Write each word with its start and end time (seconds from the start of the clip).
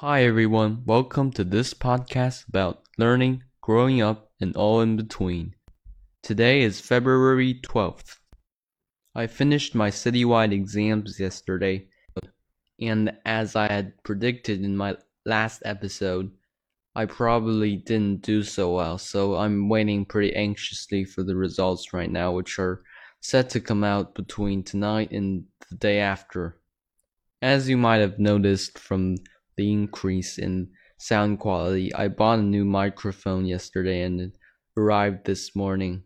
Hi 0.00 0.22
everyone, 0.22 0.84
welcome 0.86 1.32
to 1.32 1.42
this 1.42 1.74
podcast 1.74 2.46
about 2.48 2.84
learning, 2.98 3.42
growing 3.60 4.00
up, 4.00 4.30
and 4.40 4.54
all 4.54 4.80
in 4.80 4.96
between. 4.96 5.56
Today 6.22 6.62
is 6.62 6.80
February 6.80 7.60
12th. 7.64 8.18
I 9.16 9.26
finished 9.26 9.74
my 9.74 9.90
citywide 9.90 10.52
exams 10.52 11.18
yesterday, 11.18 11.88
and 12.80 13.12
as 13.26 13.56
I 13.56 13.66
had 13.66 14.00
predicted 14.04 14.62
in 14.62 14.76
my 14.76 14.94
last 15.26 15.62
episode, 15.64 16.30
I 16.94 17.06
probably 17.06 17.74
didn't 17.74 18.22
do 18.22 18.44
so 18.44 18.72
well, 18.76 18.98
so 18.98 19.34
I'm 19.34 19.68
waiting 19.68 20.04
pretty 20.04 20.32
anxiously 20.32 21.04
for 21.06 21.24
the 21.24 21.34
results 21.34 21.92
right 21.92 22.08
now, 22.08 22.30
which 22.30 22.60
are 22.60 22.84
set 23.20 23.50
to 23.50 23.60
come 23.60 23.82
out 23.82 24.14
between 24.14 24.62
tonight 24.62 25.10
and 25.10 25.46
the 25.68 25.76
day 25.76 25.98
after. 25.98 26.60
As 27.42 27.68
you 27.68 27.76
might 27.76 27.98
have 27.98 28.20
noticed 28.20 28.78
from 28.78 29.16
the 29.58 29.70
increase 29.70 30.38
in 30.38 30.70
sound 30.96 31.40
quality, 31.40 31.94
I 31.94 32.08
bought 32.08 32.38
a 32.38 32.42
new 32.42 32.64
microphone 32.64 33.44
yesterday 33.44 34.02
and 34.02 34.20
it 34.20 34.38
arrived 34.76 35.26
this 35.26 35.54
morning. 35.54 36.04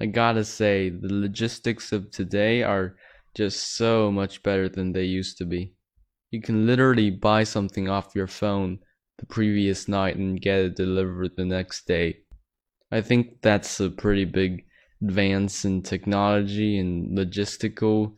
I 0.00 0.06
gotta 0.06 0.44
say, 0.44 0.88
the 0.88 1.12
logistics 1.12 1.92
of 1.92 2.10
today 2.10 2.62
are 2.62 2.96
just 3.36 3.76
so 3.76 4.10
much 4.10 4.42
better 4.42 4.68
than 4.68 4.92
they 4.92 5.04
used 5.04 5.38
to 5.38 5.44
be. 5.44 5.74
You 6.30 6.40
can 6.40 6.66
literally 6.66 7.10
buy 7.10 7.44
something 7.44 7.88
off 7.88 8.16
your 8.16 8.26
phone 8.26 8.78
the 9.18 9.26
previous 9.26 9.86
night 9.86 10.16
and 10.16 10.40
get 10.40 10.58
it 10.58 10.76
delivered 10.76 11.36
the 11.36 11.44
next 11.44 11.86
day. 11.86 12.20
I 12.90 13.02
think 13.02 13.42
that's 13.42 13.78
a 13.78 13.90
pretty 13.90 14.24
big 14.24 14.64
advance 15.02 15.64
in 15.64 15.82
technology 15.82 16.78
and 16.78 17.16
logistical 17.16 18.14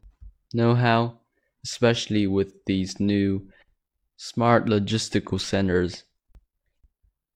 know 0.54 0.74
how, 0.74 1.18
especially 1.64 2.26
with 2.26 2.64
these 2.66 3.00
new 3.00 3.48
smart 4.24 4.66
logistical 4.66 5.40
centers. 5.40 6.04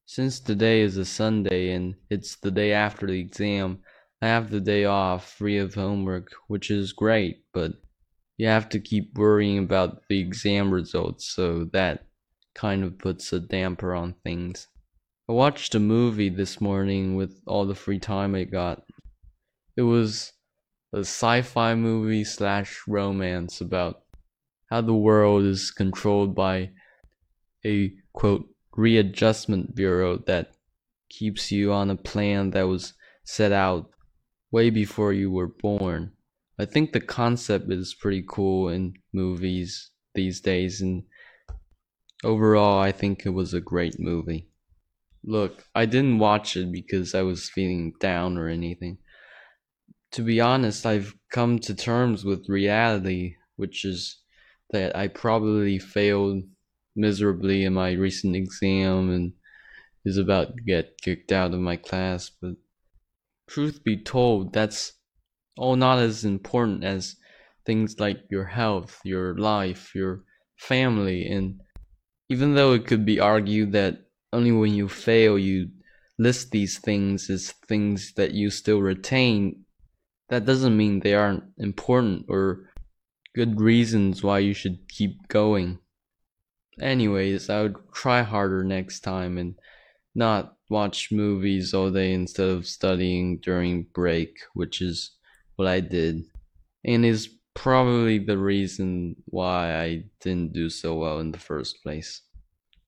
Since 0.04 0.38
today 0.38 0.82
is 0.82 0.96
a 0.96 1.04
Sunday 1.04 1.72
and 1.72 1.96
it's 2.10 2.36
the 2.36 2.52
day 2.52 2.72
after 2.72 3.08
the 3.08 3.18
exam, 3.18 3.80
I 4.22 4.28
have 4.28 4.50
the 4.50 4.60
day 4.60 4.84
off 4.84 5.32
free 5.32 5.58
of 5.58 5.74
homework, 5.74 6.30
which 6.46 6.70
is 6.70 6.92
great, 6.92 7.42
but 7.52 7.72
you 8.36 8.46
have 8.46 8.68
to 8.68 8.78
keep 8.78 9.18
worrying 9.18 9.58
about 9.58 10.02
the 10.08 10.20
exam 10.20 10.72
results, 10.72 11.26
so 11.26 11.64
that 11.72 12.06
kind 12.54 12.84
of 12.84 12.98
puts 12.98 13.32
a 13.32 13.40
damper 13.40 13.92
on 13.92 14.14
things. 14.22 14.68
I 15.28 15.32
watched 15.32 15.74
a 15.74 15.80
movie 15.80 16.28
this 16.28 16.60
morning 16.60 17.16
with 17.16 17.42
all 17.48 17.66
the 17.66 17.74
free 17.74 17.98
time 17.98 18.36
I 18.36 18.44
got. 18.44 18.84
It 19.76 19.82
was 19.82 20.34
a 20.92 21.00
sci 21.00 21.42
fi 21.42 21.74
movie 21.74 22.22
slash 22.22 22.82
romance 22.86 23.60
about 23.60 24.05
how 24.70 24.80
the 24.80 24.94
world 24.94 25.44
is 25.44 25.70
controlled 25.70 26.34
by 26.34 26.70
a 27.64 27.92
quote 28.12 28.48
readjustment 28.76 29.74
bureau 29.74 30.18
that 30.26 30.52
keeps 31.08 31.50
you 31.50 31.72
on 31.72 31.90
a 31.90 31.96
plan 31.96 32.50
that 32.50 32.64
was 32.64 32.94
set 33.24 33.52
out 33.52 33.90
way 34.50 34.70
before 34.70 35.12
you 35.12 35.30
were 35.30 35.48
born. 35.48 36.12
I 36.58 36.64
think 36.64 36.92
the 36.92 37.00
concept 37.00 37.70
is 37.70 37.94
pretty 37.94 38.24
cool 38.26 38.68
in 38.68 38.94
movies 39.12 39.90
these 40.14 40.40
days, 40.40 40.80
and 40.80 41.04
overall, 42.24 42.80
I 42.80 42.92
think 42.92 43.26
it 43.26 43.30
was 43.30 43.52
a 43.52 43.60
great 43.60 43.98
movie. 43.98 44.48
Look, 45.22 45.64
I 45.74 45.86
didn't 45.86 46.18
watch 46.18 46.56
it 46.56 46.72
because 46.72 47.14
I 47.14 47.22
was 47.22 47.50
feeling 47.50 47.92
down 48.00 48.38
or 48.38 48.48
anything. 48.48 48.98
To 50.12 50.22
be 50.22 50.40
honest, 50.40 50.86
I've 50.86 51.14
come 51.30 51.58
to 51.60 51.74
terms 51.74 52.24
with 52.24 52.48
reality, 52.48 53.34
which 53.56 53.84
is 53.84 54.22
that 54.70 54.96
I 54.96 55.08
probably 55.08 55.78
failed 55.78 56.44
miserably 56.94 57.64
in 57.64 57.74
my 57.74 57.92
recent 57.92 58.34
exam 58.34 59.10
and 59.10 59.32
is 60.04 60.16
about 60.16 60.56
to 60.56 60.62
get 60.62 61.00
kicked 61.02 61.32
out 61.32 61.52
of 61.52 61.60
my 61.60 61.76
class. 61.76 62.30
But 62.40 62.54
truth 63.48 63.84
be 63.84 63.96
told, 63.96 64.52
that's 64.52 64.92
all 65.58 65.76
not 65.76 65.98
as 65.98 66.24
important 66.24 66.84
as 66.84 67.16
things 67.64 67.98
like 67.98 68.24
your 68.30 68.44
health, 68.44 69.00
your 69.04 69.36
life, 69.36 69.94
your 69.94 70.24
family. 70.56 71.26
And 71.26 71.60
even 72.28 72.54
though 72.54 72.72
it 72.72 72.86
could 72.86 73.04
be 73.04 73.20
argued 73.20 73.72
that 73.72 74.06
only 74.32 74.52
when 74.52 74.74
you 74.74 74.88
fail 74.88 75.38
you 75.38 75.70
list 76.18 76.50
these 76.50 76.78
things 76.78 77.28
as 77.28 77.52
things 77.68 78.12
that 78.16 78.32
you 78.32 78.50
still 78.50 78.80
retain, 78.80 79.64
that 80.28 80.44
doesn't 80.44 80.76
mean 80.76 81.00
they 81.00 81.14
aren't 81.14 81.44
important 81.58 82.26
or 82.28 82.65
good 83.36 83.60
reasons 83.60 84.22
why 84.22 84.38
you 84.38 84.54
should 84.54 84.88
keep 84.88 85.28
going. 85.28 85.78
Anyways, 86.80 87.50
I 87.50 87.62
would 87.62 87.76
try 87.92 88.22
harder 88.22 88.64
next 88.64 89.00
time 89.00 89.36
and 89.36 89.56
not 90.14 90.56
watch 90.70 91.12
movies 91.12 91.74
all 91.74 91.90
day 91.90 92.14
instead 92.14 92.48
of 92.48 92.66
studying 92.66 93.38
during 93.42 93.88
break, 93.92 94.38
which 94.54 94.80
is 94.80 95.10
what 95.56 95.68
I 95.68 95.80
did. 95.80 96.22
And 96.82 97.04
is 97.04 97.28
probably 97.52 98.18
the 98.18 98.38
reason 98.38 99.16
why 99.26 99.76
I 99.76 100.04
didn't 100.20 100.54
do 100.54 100.70
so 100.70 100.94
well 100.94 101.20
in 101.20 101.30
the 101.30 101.38
first 101.38 101.82
place. 101.82 102.22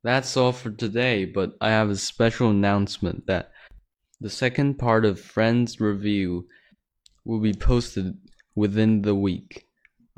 That's 0.02 0.34
all 0.34 0.52
for 0.52 0.70
today, 0.70 1.26
but 1.26 1.56
I 1.60 1.68
have 1.68 1.90
a 1.90 1.96
special 1.96 2.48
announcement 2.48 3.26
that 3.26 3.52
the 4.18 4.30
second 4.30 4.78
part 4.78 5.04
of 5.04 5.20
Friends 5.20 5.78
Review 5.78 6.46
will 7.26 7.40
be 7.40 7.52
posted 7.52 8.16
within 8.54 9.02
the 9.02 9.14
week. 9.14 9.67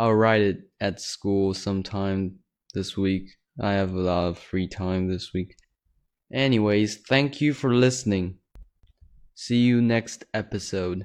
I'll 0.01 0.15
write 0.15 0.41
it 0.41 0.63
at 0.81 0.99
school 0.99 1.53
sometime 1.53 2.39
this 2.73 2.97
week. 2.97 3.33
I 3.61 3.73
have 3.73 3.93
a 3.93 4.01
lot 4.01 4.29
of 4.29 4.39
free 4.39 4.67
time 4.67 5.09
this 5.09 5.35
week. 5.35 5.57
Anyways, 6.33 7.03
thank 7.07 7.43
you 7.43 7.53
for 7.53 7.75
listening. 7.75 8.39
See 9.35 9.59
you 9.59 9.83
next 9.83 10.25
episode. 10.33 11.05